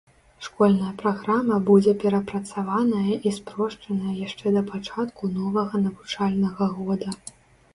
Школьная 0.45 0.91
праграма 1.01 1.57
будзе 1.67 1.93
перапрацаваная 2.03 3.13
і 3.17 3.29
спрошчаная 3.37 4.15
яшчэ 4.25 4.55
да 4.57 4.61
пачатку 4.73 5.23
новага 5.37 5.75
навучальнага 5.87 6.63
года. 6.81 7.09